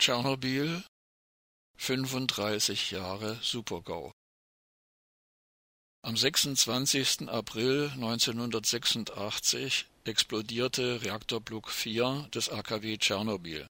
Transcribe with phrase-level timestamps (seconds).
[0.00, 0.82] Tschernobyl
[1.76, 4.12] 35 Jahre Supergau
[6.02, 7.28] Am 26.
[7.28, 13.66] April 1986 explodierte Reaktorblock 4 des AKW Tschernobyl.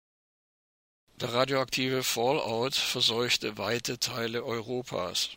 [1.20, 5.32] Der radioaktive Fallout verseuchte weite Teile Europas.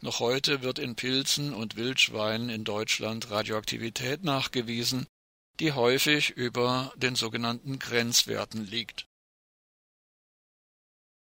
[0.00, 5.06] Noch heute wird in Pilzen und Wildschweinen in Deutschland Radioaktivität nachgewiesen,
[5.60, 9.07] die häufig über den sogenannten Grenzwerten liegt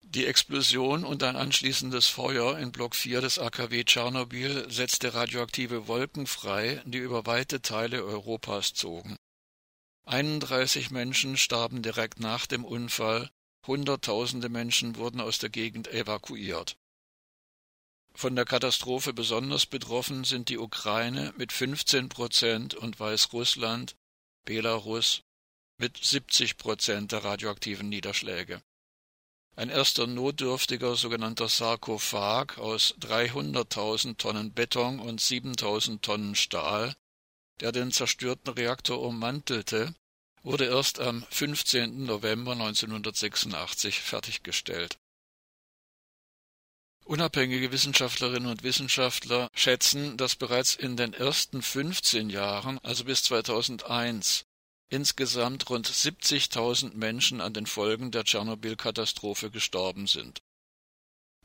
[0.07, 6.27] die Explosion und ein anschließendes Feuer in Block 4 des AKW Tschernobyl setzte radioaktive Wolken
[6.27, 9.17] frei, die über weite Teile Europas zogen.
[10.05, 13.29] 31 Menschen starben direkt nach dem Unfall,
[13.65, 16.77] Hunderttausende Menschen wurden aus der Gegend evakuiert.
[18.13, 23.95] Von der Katastrophe besonders betroffen sind die Ukraine mit 15 Prozent und Weißrussland,
[24.45, 25.23] Belarus
[25.77, 28.61] mit 70 Prozent der radioaktiven Niederschläge
[29.55, 36.95] ein erster notdürftiger sogenannter Sarkophag aus 300.000 Tonnen Beton und 7.000 Tonnen Stahl,
[37.61, 39.95] der den zerstörten Reaktor ummantelte,
[40.43, 42.03] wurde erst am 15.
[42.03, 44.99] November 1986 fertiggestellt.
[47.05, 54.45] Unabhängige Wissenschaftlerinnen und Wissenschaftler schätzen, dass bereits in den ersten 15 Jahren, also bis 2001,
[54.89, 60.41] insgesamt rund 70.000 Menschen an den Folgen der Tschernobyl-Katastrophe gestorben sind.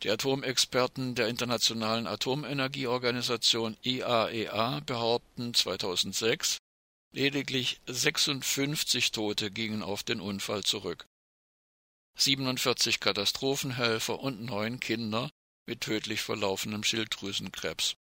[0.02, 6.58] Die Atomexperten der Internationalen Atomenergieorganisation IAEA e behaupten 2006,
[7.12, 11.06] lediglich 56 Tote gingen auf den Unfall zurück.
[12.16, 15.30] 47 Katastrophenhelfer und neun Kinder
[15.66, 17.96] mit tödlich verlaufenem Schilddrüsenkrebs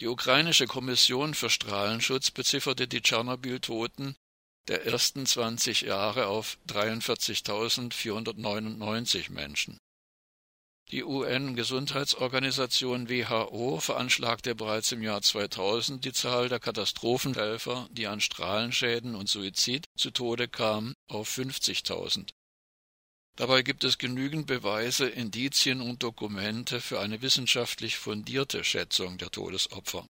[0.00, 4.16] die ukrainische Kommission für Strahlenschutz bezifferte die Tschernobyl-Toten
[4.68, 9.78] der ersten 20 Jahre auf 43.499 Menschen.
[10.90, 19.14] Die UN-Gesundheitsorganisation WHO veranschlagte bereits im Jahr 2000 die Zahl der Katastrophenhelfer, die an Strahlenschäden
[19.14, 22.33] und Suizid zu Tode kamen, auf 50.000.
[23.36, 30.06] Dabei gibt es genügend Beweise, Indizien und Dokumente für eine wissenschaftlich fundierte Schätzung der Todesopfer.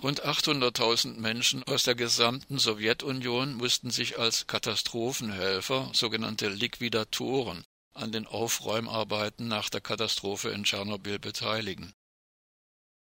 [0.00, 7.64] Rund 800.000 Menschen aus der gesamten Sowjetunion mussten sich als Katastrophenhelfer, sogenannte Liquidatoren,
[7.94, 11.92] an den Aufräumarbeiten nach der Katastrophe in Tschernobyl beteiligen.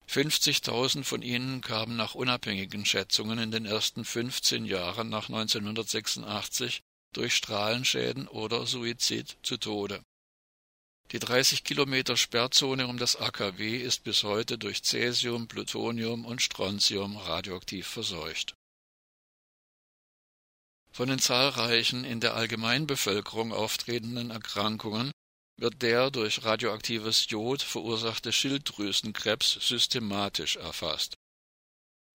[0.08, 6.82] 50.000 von ihnen kamen nach unabhängigen Schätzungen in den ersten 15 Jahren nach 1986
[7.12, 10.02] durch Strahlenschäden oder Suizid zu Tode.
[11.12, 17.16] Die 30 Kilometer Sperrzone um das AKW ist bis heute durch Cäsium, Plutonium und Strontium
[17.16, 18.54] radioaktiv verseucht.
[20.92, 25.10] Von den zahlreichen in der Allgemeinbevölkerung auftretenden Erkrankungen
[25.56, 31.16] wird der durch radioaktives Jod verursachte Schilddrüsenkrebs systematisch erfasst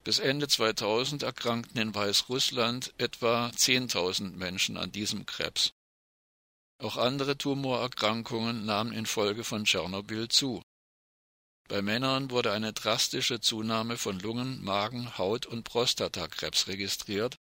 [0.05, 5.73] bis Ende 2000 erkrankten in Weißrussland etwa 10.000 Menschen an diesem Krebs.
[6.77, 10.61] Auch andere Tumorerkrankungen nahmen infolge von Tschernobyl zu.
[11.67, 17.35] Bei Männern wurde eine drastische Zunahme von Lungen-, Magen-, Haut- und Prostatakrebs registriert,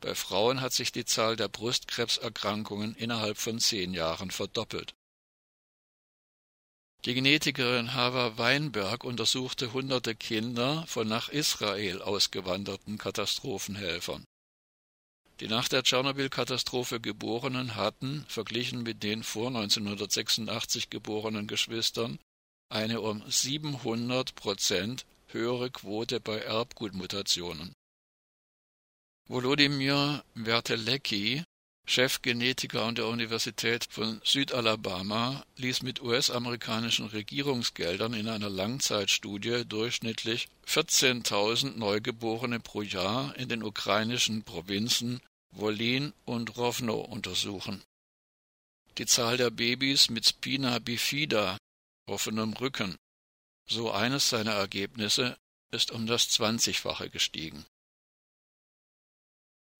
[0.00, 4.94] bei Frauen hat sich die Zahl der Brustkrebserkrankungen innerhalb von zehn Jahren verdoppelt
[7.04, 14.24] die Genetikerin Hava Weinberg untersuchte hunderte Kinder von nach Israel ausgewanderten Katastrophenhelfern.
[15.40, 22.18] Die nach der Tschernobyl-Katastrophe Geborenen hatten, verglichen mit den vor 1986 geborenen Geschwistern,
[22.68, 27.72] eine um 700 Prozent höhere Quote bei Erbgutmutationen.
[29.28, 31.44] Volodymyr Vertelecki
[31.90, 41.76] Chefgenetiker an der Universität von Südalabama ließ mit US-amerikanischen Regierungsgeldern in einer Langzeitstudie durchschnittlich 14.000
[41.76, 45.20] Neugeborene pro Jahr in den ukrainischen Provinzen
[45.50, 47.82] Wolin und Rowno untersuchen.
[48.98, 51.58] Die Zahl der Babys mit Spina bifida,
[52.06, 52.94] offenem Rücken,
[53.68, 55.36] so eines seiner Ergebnisse,
[55.72, 57.66] ist um das Zwanzigfache gestiegen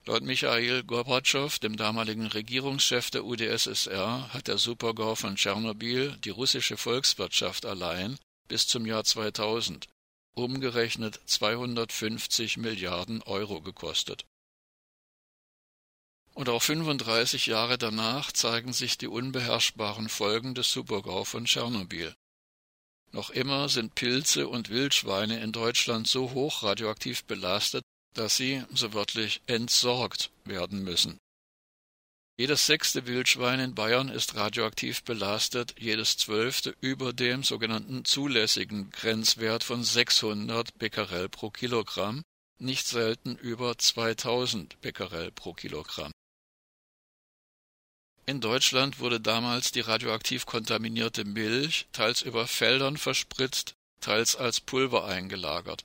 [0.07, 6.77] Laut Michail Gorbatschow, dem damaligen Regierungschef der UdSSR, hat der Supergau von Tschernobyl die russische
[6.79, 8.19] Volkswirtschaft allein
[8.49, 9.89] bis zum Jahr 2000
[10.35, 14.25] umgerechnet 250 Milliarden Euro gekostet.
[16.33, 22.15] Und auch 35 Jahre danach zeigen sich die unbeherrschbaren Folgen des Supergau von Tschernobyl.
[23.13, 27.83] Noch immer sind Pilze und Wildschweine in Deutschland so hoch radioaktiv belastet,
[28.15, 31.19] dass sie, so wörtlich, entsorgt werden müssen.
[32.41, 39.63] Jedes sechste Wildschwein in Bayern ist radioaktiv belastet, jedes zwölfte über dem sogenannten zulässigen Grenzwert
[39.63, 42.23] von 600 Becquerel pro Kilogramm,
[42.59, 46.13] nicht selten über 2000 Becquerel pro Kilogramm.
[48.25, 55.05] In Deutschland wurde damals die radioaktiv kontaminierte Milch teils über Feldern verspritzt, teils als Pulver
[55.05, 55.83] eingelagert.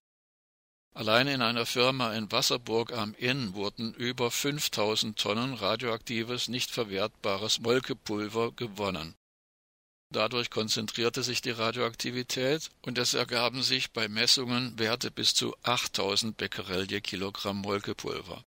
[0.95, 7.59] Allein in einer Firma in Wasserburg am Inn wurden über 5000 Tonnen radioaktives, nicht verwertbares
[7.59, 9.13] Molkepulver gewonnen.
[10.09, 16.37] Dadurch konzentrierte sich die Radioaktivität und es ergaben sich bei Messungen Werte bis zu 8000
[16.37, 18.45] Becquerel je Kilogramm Molkepulver.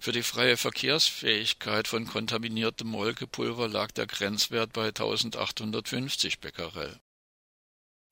[0.00, 6.98] Für die freie Verkehrsfähigkeit von kontaminiertem Molkepulver lag der Grenzwert bei 1850 Becquerel.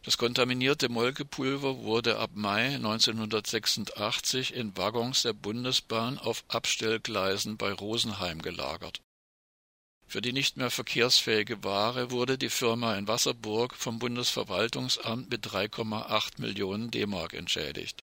[0.04, 8.42] Das kontaminierte Molkepulver wurde ab Mai 1986 in Waggons der Bundesbahn auf Abstellgleisen bei Rosenheim
[8.42, 9.00] gelagert.
[10.08, 16.40] Für die nicht mehr verkehrsfähige Ware wurde die Firma in Wasserburg vom Bundesverwaltungsamt mit 3,8
[16.40, 18.02] Millionen D-Mark entschädigt.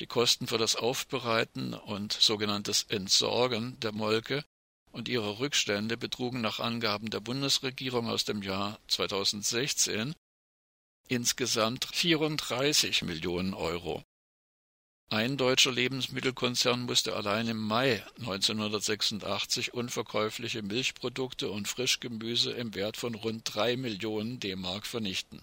[0.00, 4.44] Die Kosten für das Aufbereiten und sogenanntes Entsorgen der Molke
[4.92, 10.14] und ihre Rückstände betrugen nach Angaben der Bundesregierung aus dem Jahr 2016
[11.08, 14.02] insgesamt 34 Millionen Euro.
[15.08, 23.14] Ein deutscher Lebensmittelkonzern musste allein im Mai 1986 unverkäufliche Milchprodukte und Frischgemüse im Wert von
[23.14, 25.42] rund drei Millionen D-Mark vernichten.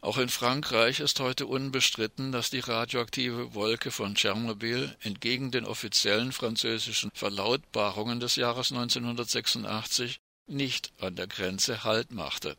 [0.00, 6.32] Auch in Frankreich ist heute unbestritten, dass die radioaktive Wolke von Tschernobyl entgegen den offiziellen
[6.32, 12.56] französischen Verlautbarungen des Jahres 1986 nicht an der Grenze Halt machte.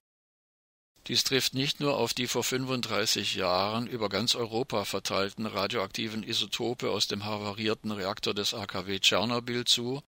[1.08, 6.90] Dies trifft nicht nur auf die vor 35 Jahren über ganz Europa verteilten radioaktiven Isotope
[6.90, 10.02] aus dem havarierten Reaktor des AKW Tschernobyl zu,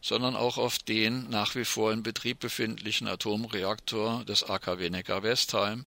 [0.00, 5.84] sondern auch auf den nach wie vor in Betrieb befindlichen Atomreaktor des AKW Neckar-Westheim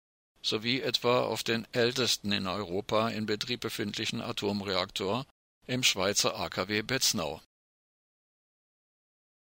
[0.40, 5.26] sowie etwa auf den ältesten in Europa in Betrieb befindlichen Atomreaktor
[5.66, 7.42] im Schweizer AKW Betznau